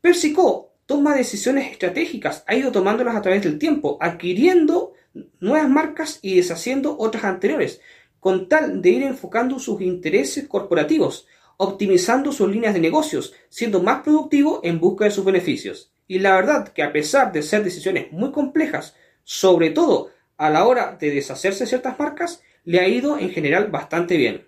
PepsiCo 0.00 0.74
toma 0.86 1.14
decisiones 1.14 1.70
estratégicas, 1.70 2.44
ha 2.46 2.54
ido 2.54 2.72
tomándolas 2.72 3.16
a 3.16 3.22
través 3.22 3.42
del 3.42 3.58
tiempo, 3.58 3.98
adquiriendo 4.00 4.94
nuevas 5.40 5.68
marcas 5.68 6.18
y 6.22 6.36
deshaciendo 6.36 6.96
otras 6.98 7.24
anteriores, 7.24 7.80
con 8.20 8.48
tal 8.48 8.82
de 8.82 8.90
ir 8.90 9.02
enfocando 9.02 9.58
sus 9.58 9.80
intereses 9.80 10.48
corporativos, 10.48 11.26
optimizando 11.56 12.32
sus 12.32 12.50
líneas 12.50 12.74
de 12.74 12.80
negocios, 12.80 13.34
siendo 13.48 13.82
más 13.82 14.02
productivo 14.02 14.60
en 14.64 14.80
busca 14.80 15.04
de 15.04 15.10
sus 15.10 15.24
beneficios. 15.24 15.92
Y 16.08 16.18
la 16.18 16.34
verdad 16.34 16.68
que 16.68 16.82
a 16.82 16.92
pesar 16.92 17.30
de 17.30 17.42
ser 17.42 17.62
decisiones 17.62 18.10
muy 18.10 18.32
complejas, 18.32 18.96
sobre 19.22 19.70
todo 19.70 20.10
a 20.38 20.48
la 20.48 20.64
hora 20.64 20.96
de 20.98 21.10
deshacerse 21.10 21.64
de 21.64 21.68
ciertas 21.68 21.98
marcas, 21.98 22.42
le 22.64 22.80
ha 22.80 22.88
ido 22.88 23.18
en 23.18 23.30
general 23.30 23.68
bastante 23.70 24.16
bien. 24.16 24.46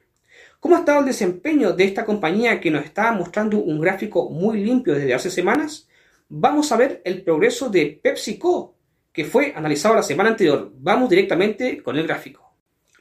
¿Cómo 0.58 0.76
ha 0.76 0.80
estado 0.80 1.00
el 1.00 1.06
desempeño 1.06 1.72
de 1.72 1.84
esta 1.84 2.04
compañía 2.04 2.60
que 2.60 2.70
nos 2.70 2.84
está 2.84 3.12
mostrando 3.12 3.58
un 3.58 3.80
gráfico 3.80 4.30
muy 4.30 4.62
limpio 4.62 4.94
desde 4.94 5.14
hace 5.14 5.30
semanas? 5.30 5.88
Vamos 6.28 6.72
a 6.72 6.76
ver 6.76 7.02
el 7.04 7.22
progreso 7.22 7.68
de 7.68 8.00
PepsiCo, 8.02 8.74
que 9.12 9.24
fue 9.24 9.52
analizado 9.54 9.94
la 9.94 10.02
semana 10.02 10.30
anterior. 10.30 10.72
Vamos 10.76 11.10
directamente 11.10 11.82
con 11.82 11.96
el 11.96 12.06
gráfico. 12.06 12.54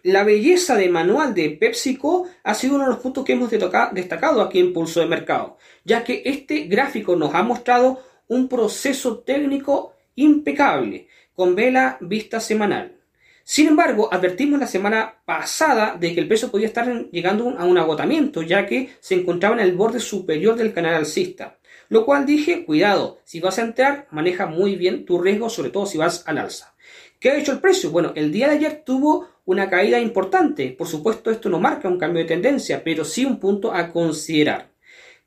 La 0.03 0.23
belleza 0.23 0.75
de 0.75 0.89
manual 0.89 1.33
de 1.33 1.49
PepsiCo 1.49 2.27
ha 2.43 2.53
sido 2.53 2.75
uno 2.75 2.85
de 2.85 2.91
los 2.91 2.99
puntos 2.99 3.25
que 3.25 3.33
hemos 3.33 3.51
destacado 3.51 4.41
aquí 4.41 4.59
en 4.59 4.71
Pulso 4.73 5.01
de 5.01 5.07
Mercado, 5.07 5.57
ya 5.83 6.03
que 6.03 6.23
este 6.25 6.61
gráfico 6.63 7.15
nos 7.17 7.35
ha 7.35 7.43
mostrado 7.43 7.99
un 8.29 8.47
proceso 8.47 9.19
técnico 9.19 9.93
impecable, 10.15 11.07
con 11.35 11.55
vela 11.55 11.97
vista 11.99 12.39
semanal. 12.39 12.95
Sin 13.43 13.67
embargo, 13.67 14.09
advertimos 14.11 14.59
la 14.59 14.67
semana 14.67 15.15
pasada 15.25 15.97
de 15.99 16.13
que 16.13 16.21
el 16.21 16.27
peso 16.27 16.51
podía 16.51 16.67
estar 16.67 17.09
llegando 17.09 17.49
a 17.57 17.65
un 17.65 17.77
agotamiento, 17.77 18.43
ya 18.43 18.67
que 18.67 18.91
se 18.99 19.15
encontraba 19.15 19.55
en 19.55 19.61
el 19.61 19.75
borde 19.75 19.99
superior 19.99 20.55
del 20.55 20.71
canal 20.71 20.93
alcista. 20.93 21.57
Lo 21.89 22.05
cual 22.05 22.27
dije, 22.27 22.65
cuidado, 22.65 23.17
si 23.23 23.39
vas 23.39 23.57
a 23.57 23.63
entrar, 23.63 24.07
maneja 24.11 24.45
muy 24.45 24.75
bien 24.75 25.05
tu 25.05 25.19
riesgo, 25.19 25.49
sobre 25.49 25.71
todo 25.71 25.87
si 25.87 25.97
vas 25.97 26.23
al 26.27 26.37
alza. 26.37 26.75
¿Qué 27.19 27.31
ha 27.31 27.37
hecho 27.37 27.51
el 27.51 27.59
precio? 27.59 27.89
Bueno, 27.89 28.13
el 28.15 28.31
día 28.31 28.47
de 28.47 28.57
ayer 28.57 28.83
tuvo 28.85 29.27
una 29.45 29.67
caída 29.67 29.99
importante. 29.99 30.75
Por 30.77 30.87
supuesto, 30.87 31.31
esto 31.31 31.49
no 31.49 31.59
marca 31.59 31.87
un 31.87 31.97
cambio 31.97 32.21
de 32.21 32.27
tendencia, 32.27 32.83
pero 32.83 33.03
sí 33.03 33.25
un 33.25 33.39
punto 33.39 33.73
a 33.73 33.91
considerar. 33.91 34.68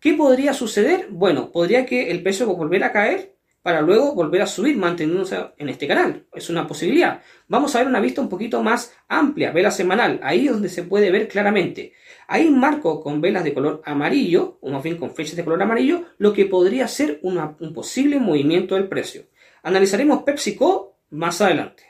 ¿Qué 0.02 0.14
podría 0.14 0.52
suceder? 0.52 1.06
Bueno, 1.10 1.52
podría 1.52 1.86
que 1.86 2.10
el 2.10 2.24
precio 2.24 2.52
volviera 2.56 2.88
a 2.88 2.92
caer 2.92 3.36
para 3.62 3.82
luego 3.82 4.16
volver 4.16 4.42
a 4.42 4.48
subir 4.48 4.76
manteniéndose 4.76 5.38
en 5.56 5.68
este 5.68 5.86
canal. 5.86 6.26
Es 6.34 6.50
una 6.50 6.66
posibilidad. 6.66 7.22
Vamos 7.46 7.76
a 7.76 7.78
ver 7.78 7.86
una 7.86 8.00
vista 8.00 8.20
un 8.20 8.28
poquito 8.28 8.64
más 8.64 8.92
amplia, 9.06 9.52
vela 9.52 9.70
semanal, 9.70 10.18
ahí 10.24 10.48
donde 10.48 10.68
se 10.70 10.82
puede 10.82 11.12
ver 11.12 11.28
claramente. 11.28 11.92
Ahí 12.26 12.50
marco 12.50 13.00
con 13.00 13.20
velas 13.20 13.44
de 13.44 13.54
color 13.54 13.80
amarillo, 13.84 14.58
o 14.60 14.70
más 14.70 14.82
bien 14.82 14.96
con 14.96 15.14
flechas 15.14 15.36
de 15.36 15.44
color 15.44 15.62
amarillo, 15.62 16.06
lo 16.18 16.32
que 16.32 16.46
podría 16.46 16.88
ser 16.88 17.20
un 17.22 17.72
posible 17.72 18.18
movimiento 18.18 18.74
del 18.74 18.88
precio. 18.88 19.26
Analizaremos 19.62 20.24
PepsiCo 20.24 20.96
más 21.10 21.40
adelante. 21.40 21.84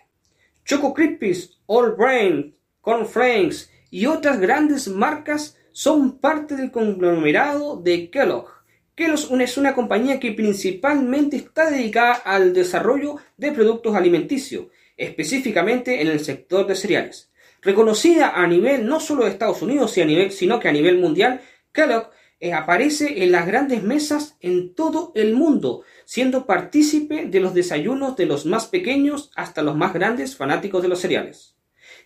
Choco 0.67 0.93
Crispies, 0.93 1.63
All 1.65 1.93
Brain, 1.93 2.55
Cornflakes 2.83 3.71
y 3.91 4.05
otras 4.05 4.39
grandes 4.39 4.87
marcas 4.87 5.57
son 5.73 6.19
parte 6.19 6.57
del 6.57 6.71
conglomerado 6.71 7.77
de 7.77 8.11
Kellogg. 8.11 8.49
Kellogg 8.95 9.41
es 9.41 9.57
una 9.57 9.75
compañía 9.75 10.21
que 10.21 10.33
principalmente 10.33 11.37
está 11.37 11.71
dedicada 11.71 12.15
al 12.15 12.53
desarrollo 12.53 13.17
de 13.37 13.53
productos 13.53 13.95
alimenticios, 13.95 14.67
específicamente 14.97 16.03
en 16.03 16.09
el 16.09 16.21
sector 16.21 16.67
de 16.67 16.75
cereales. 16.75 17.31
Reconocida 17.63 18.31
a 18.31 18.47
nivel 18.47 18.87
no 18.87 19.01
solo 19.01 19.25
de 19.25 19.31
Estados 19.31 19.63
Unidos, 19.63 19.93
sino 19.93 20.61
que 20.61 20.69
a 20.69 20.73
nivel 20.73 20.99
mundial, 20.99 21.41
Kellogg 21.73 22.11
eh, 22.41 22.53
aparece 22.53 23.23
en 23.23 23.31
las 23.31 23.47
grandes 23.47 23.85
mesas 23.85 24.37
en 24.41 24.75
todo 24.75 25.13
el 25.15 25.35
mundo, 25.35 25.85
siendo 26.05 26.45
partícipe 26.45 27.27
de 27.27 27.39
los 27.39 27.55
desayunos 27.55 28.17
de 28.17 28.27
los 28.27 28.47
más 28.47 28.67
pequeños 28.67 29.31
hasta 29.37 29.63
los 29.63 29.77
más 29.77 29.95
grandes 29.95 30.37
fanáticos 30.37 30.83
de 30.83 30.89
los 30.89 30.99
cereales. 30.99 31.57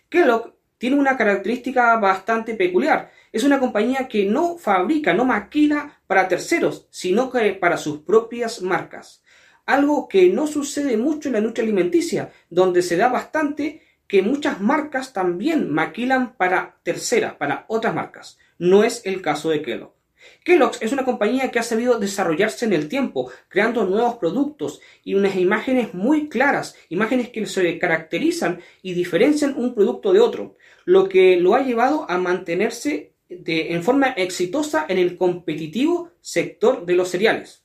Kellogg 0.09 0.56
tiene 0.77 0.97
una 0.97 1.17
característica 1.17 1.95
bastante 1.97 2.55
peculiar. 2.55 3.11
Es 3.31 3.43
una 3.43 3.59
compañía 3.59 4.07
que 4.07 4.25
no 4.25 4.57
fabrica, 4.57 5.13
no 5.13 5.25
maquila 5.25 5.99
para 6.07 6.27
terceros, 6.27 6.87
sino 6.91 7.29
que 7.29 7.53
para 7.53 7.77
sus 7.77 7.99
propias 7.99 8.61
marcas. 8.61 9.23
Algo 9.65 10.07
que 10.07 10.29
no 10.29 10.47
sucede 10.47 10.95
mucho 10.97 11.29
en 11.29 11.33
la 11.33 11.39
industria 11.39 11.63
alimenticia, 11.63 12.31
donde 12.49 12.81
se 12.81 12.95
da 12.95 13.09
bastante 13.09 13.81
que 14.07 14.21
muchas 14.21 14.61
marcas 14.61 15.11
también 15.11 15.69
maquilan 15.69 16.35
para 16.37 16.77
terceras, 16.83 17.35
para 17.35 17.65
otras 17.67 17.93
marcas. 17.93 18.37
No 18.57 18.83
es 18.83 19.01
el 19.05 19.21
caso 19.21 19.49
de 19.49 19.61
Kellogg. 19.61 19.96
Kellogg's 20.43 20.81
es 20.81 20.91
una 20.91 21.05
compañía 21.05 21.51
que 21.51 21.59
ha 21.59 21.63
sabido 21.63 21.99
desarrollarse 21.99 22.65
en 22.65 22.73
el 22.73 22.89
tiempo, 22.89 23.31
creando 23.49 23.85
nuevos 23.85 24.15
productos 24.15 24.81
y 25.03 25.15
unas 25.15 25.35
imágenes 25.35 25.93
muy 25.93 26.29
claras, 26.29 26.75
imágenes 26.89 27.29
que 27.29 27.45
se 27.45 27.79
caracterizan 27.79 28.61
y 28.81 28.93
diferencian 28.93 29.55
un 29.57 29.75
producto 29.75 30.13
de 30.13 30.19
otro, 30.19 30.57
lo 30.85 31.09
que 31.09 31.37
lo 31.37 31.55
ha 31.55 31.63
llevado 31.63 32.09
a 32.09 32.17
mantenerse 32.17 33.13
en 33.29 33.83
forma 33.83 34.07
exitosa 34.09 34.85
en 34.87 34.97
el 34.97 35.17
competitivo 35.17 36.11
sector 36.21 36.85
de 36.85 36.95
los 36.95 37.09
cereales. 37.09 37.63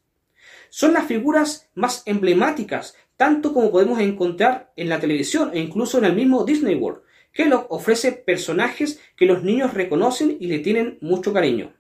Son 0.71 0.93
las 0.93 1.07
figuras 1.07 1.69
más 1.75 2.03
emblemáticas, 2.07 2.97
tanto 3.17 3.53
como 3.53 3.71
podemos 3.71 4.01
encontrar 4.01 4.73
en 4.75 4.89
la 4.89 4.99
televisión 4.99 5.51
e 5.53 5.61
incluso 5.61 5.99
en 5.99 6.07
el 6.07 6.17
mismo 6.17 6.45
Disney 6.45 6.75
World. 6.75 7.03
Kellogg 7.33 7.67
ofrece 7.71 8.13
personajes 8.13 9.01
que 9.17 9.27
los 9.27 9.43
niños 9.43 9.75
reconocen 9.75 10.37
y 10.41 10.49
le 10.49 10.59
tienen 10.59 10.99
mucho 11.01 11.33
cariño. 11.33 11.73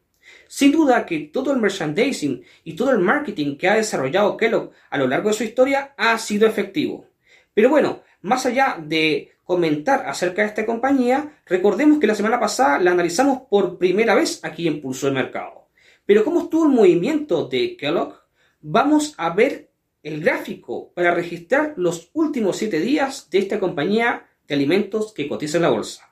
Sin 0.54 0.70
duda 0.70 1.06
que 1.06 1.18
todo 1.32 1.50
el 1.54 1.60
merchandising 1.60 2.44
y 2.64 2.76
todo 2.76 2.90
el 2.90 2.98
marketing 2.98 3.56
que 3.56 3.70
ha 3.70 3.76
desarrollado 3.76 4.36
Kellogg 4.36 4.70
a 4.90 4.98
lo 4.98 5.08
largo 5.08 5.30
de 5.30 5.34
su 5.34 5.44
historia 5.44 5.94
ha 5.96 6.18
sido 6.18 6.46
efectivo. 6.46 7.06
Pero 7.54 7.70
bueno, 7.70 8.02
más 8.20 8.44
allá 8.44 8.76
de 8.78 9.32
comentar 9.44 10.06
acerca 10.06 10.42
de 10.42 10.48
esta 10.48 10.66
compañía, 10.66 11.40
recordemos 11.46 11.98
que 11.98 12.06
la 12.06 12.14
semana 12.14 12.38
pasada 12.38 12.78
la 12.80 12.90
analizamos 12.90 13.44
por 13.48 13.78
primera 13.78 14.14
vez 14.14 14.44
aquí 14.44 14.68
en 14.68 14.82
Pulso 14.82 15.06
de 15.06 15.12
Mercado. 15.12 15.68
Pero 16.04 16.22
¿cómo 16.22 16.42
estuvo 16.42 16.66
el 16.66 16.72
movimiento 16.72 17.48
de 17.48 17.74
Kellogg? 17.74 18.12
Vamos 18.60 19.14
a 19.16 19.30
ver 19.30 19.70
el 20.02 20.20
gráfico 20.20 20.92
para 20.92 21.14
registrar 21.14 21.72
los 21.78 22.10
últimos 22.12 22.58
7 22.58 22.78
días 22.78 23.30
de 23.30 23.38
esta 23.38 23.58
compañía 23.58 24.26
de 24.46 24.54
alimentos 24.54 25.14
que 25.14 25.28
cotiza 25.28 25.56
en 25.56 25.62
la 25.62 25.70
bolsa. 25.70 26.11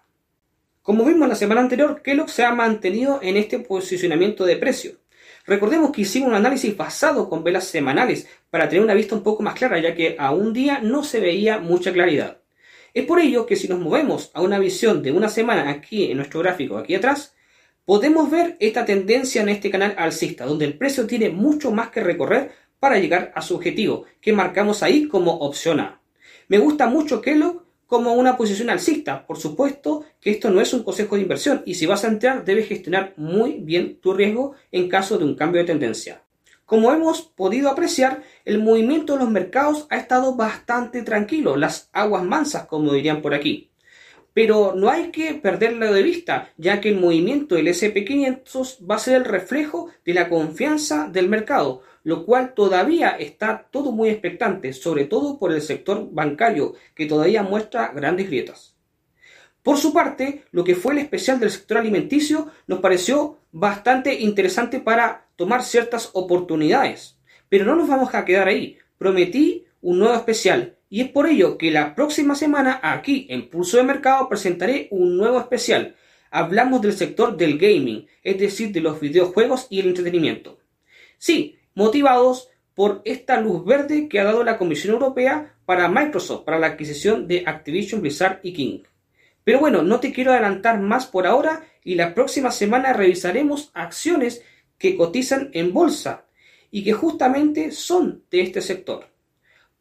Como 0.90 1.04
vimos 1.04 1.28
la 1.28 1.36
semana 1.36 1.60
anterior, 1.60 2.02
Kellogg 2.02 2.30
se 2.30 2.42
ha 2.42 2.52
mantenido 2.52 3.20
en 3.22 3.36
este 3.36 3.60
posicionamiento 3.60 4.44
de 4.44 4.56
precio. 4.56 4.94
Recordemos 5.46 5.92
que 5.92 6.00
hicimos 6.00 6.30
un 6.30 6.34
análisis 6.34 6.76
basado 6.76 7.28
con 7.28 7.44
velas 7.44 7.62
semanales 7.68 8.26
para 8.50 8.68
tener 8.68 8.82
una 8.82 8.94
vista 8.94 9.14
un 9.14 9.22
poco 9.22 9.44
más 9.44 9.54
clara, 9.54 9.78
ya 9.78 9.94
que 9.94 10.16
a 10.18 10.32
un 10.32 10.52
día 10.52 10.80
no 10.82 11.04
se 11.04 11.20
veía 11.20 11.60
mucha 11.60 11.92
claridad. 11.92 12.38
Es 12.92 13.04
por 13.06 13.20
ello 13.20 13.46
que 13.46 13.54
si 13.54 13.68
nos 13.68 13.78
movemos 13.78 14.32
a 14.34 14.42
una 14.42 14.58
visión 14.58 15.00
de 15.00 15.12
una 15.12 15.28
semana 15.28 15.70
aquí 15.70 16.10
en 16.10 16.16
nuestro 16.16 16.40
gráfico, 16.40 16.76
aquí 16.76 16.96
atrás, 16.96 17.36
podemos 17.84 18.28
ver 18.28 18.56
esta 18.58 18.84
tendencia 18.84 19.42
en 19.42 19.48
este 19.50 19.70
canal 19.70 19.94
alcista, 19.96 20.44
donde 20.44 20.64
el 20.64 20.76
precio 20.76 21.06
tiene 21.06 21.30
mucho 21.30 21.70
más 21.70 21.90
que 21.90 22.02
recorrer 22.02 22.50
para 22.80 22.98
llegar 22.98 23.30
a 23.36 23.42
su 23.42 23.54
objetivo, 23.54 24.06
que 24.20 24.32
marcamos 24.32 24.82
ahí 24.82 25.06
como 25.06 25.36
opción 25.36 25.78
A. 25.78 26.00
Me 26.48 26.58
gusta 26.58 26.88
mucho 26.88 27.22
Kellogg 27.22 27.69
como 27.90 28.12
una 28.12 28.36
posición 28.36 28.70
alcista. 28.70 29.26
Por 29.26 29.36
supuesto 29.36 30.04
que 30.20 30.30
esto 30.30 30.48
no 30.48 30.60
es 30.60 30.72
un 30.72 30.84
consejo 30.84 31.16
de 31.16 31.22
inversión 31.22 31.62
y 31.66 31.74
si 31.74 31.86
vas 31.86 32.04
a 32.04 32.06
entrar 32.06 32.44
debes 32.44 32.68
gestionar 32.68 33.14
muy 33.16 33.54
bien 33.54 33.96
tu 33.96 34.14
riesgo 34.14 34.54
en 34.70 34.88
caso 34.88 35.18
de 35.18 35.24
un 35.24 35.34
cambio 35.34 35.60
de 35.60 35.66
tendencia. 35.66 36.22
Como 36.64 36.92
hemos 36.92 37.22
podido 37.22 37.68
apreciar, 37.68 38.22
el 38.44 38.62
movimiento 38.62 39.14
de 39.14 39.18
los 39.18 39.28
mercados 39.28 39.88
ha 39.90 39.96
estado 39.96 40.36
bastante 40.36 41.02
tranquilo, 41.02 41.56
las 41.56 41.90
aguas 41.92 42.22
mansas, 42.22 42.66
como 42.66 42.92
dirían 42.92 43.22
por 43.22 43.34
aquí. 43.34 43.72
Pero 44.34 44.72
no 44.76 44.88
hay 44.88 45.10
que 45.10 45.34
perderlo 45.34 45.92
de 45.92 46.04
vista, 46.04 46.52
ya 46.56 46.80
que 46.80 46.90
el 46.90 47.00
movimiento 47.00 47.56
del 47.56 47.66
SP500 47.66 48.88
va 48.88 48.94
a 48.94 49.00
ser 49.00 49.16
el 49.16 49.24
reflejo 49.24 49.88
de 50.04 50.14
la 50.14 50.28
confianza 50.28 51.08
del 51.08 51.28
mercado, 51.28 51.82
lo 52.02 52.24
cual 52.24 52.54
todavía 52.54 53.10
está 53.10 53.68
todo 53.70 53.92
muy 53.92 54.08
expectante, 54.08 54.72
sobre 54.72 55.04
todo 55.04 55.38
por 55.38 55.52
el 55.52 55.62
sector 55.62 56.08
bancario, 56.10 56.74
que 56.94 57.06
todavía 57.06 57.42
muestra 57.42 57.92
grandes 57.94 58.28
grietas. 58.28 58.76
Por 59.62 59.76
su 59.76 59.92
parte, 59.92 60.44
lo 60.52 60.64
que 60.64 60.74
fue 60.74 60.94
el 60.94 61.00
especial 61.00 61.38
del 61.38 61.50
sector 61.50 61.78
alimenticio 61.78 62.48
nos 62.66 62.80
pareció 62.80 63.38
bastante 63.52 64.14
interesante 64.14 64.80
para 64.80 65.26
tomar 65.36 65.62
ciertas 65.62 66.10
oportunidades. 66.14 67.18
Pero 67.48 67.66
no 67.66 67.76
nos 67.76 67.88
vamos 67.88 68.14
a 68.14 68.24
quedar 68.24 68.48
ahí. 68.48 68.78
Prometí 68.96 69.66
un 69.82 69.98
nuevo 69.98 70.14
especial 70.14 70.76
y 70.88 71.02
es 71.02 71.08
por 71.10 71.28
ello 71.28 71.56
que 71.56 71.70
la 71.70 71.94
próxima 71.94 72.34
semana 72.34 72.80
aquí 72.82 73.26
en 73.28 73.48
Pulso 73.48 73.76
de 73.76 73.84
Mercado 73.84 74.28
presentaré 74.28 74.88
un 74.90 75.16
nuevo 75.16 75.38
especial. 75.38 75.94
Hablamos 76.30 76.80
del 76.80 76.94
sector 76.94 77.36
del 77.36 77.58
gaming, 77.58 78.06
es 78.22 78.38
decir, 78.38 78.72
de 78.72 78.80
los 78.80 78.98
videojuegos 79.00 79.66
y 79.70 79.80
el 79.80 79.88
entretenimiento. 79.88 80.58
Sí, 81.18 81.59
motivados 81.80 82.50
por 82.74 83.00
esta 83.06 83.40
luz 83.40 83.64
verde 83.64 84.06
que 84.06 84.20
ha 84.20 84.24
dado 84.24 84.44
la 84.44 84.58
Comisión 84.58 84.92
Europea 84.92 85.54
para 85.64 85.88
Microsoft 85.88 86.44
para 86.44 86.58
la 86.58 86.66
adquisición 86.66 87.26
de 87.26 87.42
Activision 87.46 88.02
Blizzard 88.02 88.40
y 88.42 88.52
King. 88.52 88.80
Pero 89.44 89.60
bueno, 89.60 89.82
no 89.82 89.98
te 89.98 90.12
quiero 90.12 90.32
adelantar 90.32 90.78
más 90.78 91.06
por 91.06 91.26
ahora 91.26 91.64
y 91.82 91.94
la 91.94 92.14
próxima 92.14 92.50
semana 92.50 92.92
revisaremos 92.92 93.70
acciones 93.72 94.42
que 94.76 94.94
cotizan 94.94 95.48
en 95.54 95.72
bolsa 95.72 96.26
y 96.70 96.84
que 96.84 96.92
justamente 96.92 97.72
son 97.72 98.24
de 98.30 98.42
este 98.42 98.60
sector. 98.60 99.06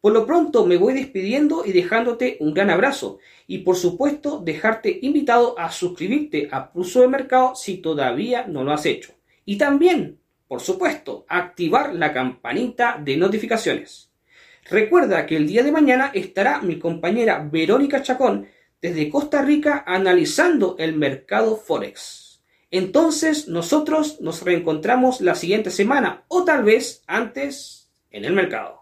Por 0.00 0.14
lo 0.14 0.24
pronto 0.24 0.64
me 0.64 0.78
voy 0.78 0.94
despidiendo 0.94 1.66
y 1.66 1.72
dejándote 1.72 2.38
un 2.40 2.54
gran 2.54 2.70
abrazo 2.70 3.18
y 3.46 3.58
por 3.58 3.76
supuesto 3.76 4.40
dejarte 4.42 5.00
invitado 5.02 5.58
a 5.58 5.70
suscribirte 5.70 6.48
a 6.50 6.72
Pulso 6.72 7.02
de 7.02 7.08
Mercado 7.08 7.54
si 7.56 7.76
todavía 7.76 8.46
no 8.46 8.64
lo 8.64 8.72
has 8.72 8.86
hecho. 8.86 9.12
Y 9.44 9.58
también, 9.58 10.19
por 10.50 10.60
supuesto, 10.60 11.24
activar 11.28 11.94
la 11.94 12.12
campanita 12.12 13.00
de 13.00 13.16
notificaciones. 13.16 14.10
Recuerda 14.68 15.24
que 15.24 15.36
el 15.36 15.46
día 15.46 15.62
de 15.62 15.70
mañana 15.70 16.10
estará 16.12 16.60
mi 16.60 16.76
compañera 16.80 17.38
Verónica 17.38 18.02
Chacón 18.02 18.48
desde 18.82 19.08
Costa 19.10 19.42
Rica 19.42 19.84
analizando 19.86 20.74
el 20.80 20.96
mercado 20.96 21.56
Forex. 21.56 22.42
Entonces 22.72 23.46
nosotros 23.46 24.20
nos 24.20 24.42
reencontramos 24.42 25.20
la 25.20 25.36
siguiente 25.36 25.70
semana 25.70 26.24
o 26.26 26.42
tal 26.42 26.64
vez 26.64 27.04
antes 27.06 27.88
en 28.10 28.24
el 28.24 28.32
mercado. 28.32 28.79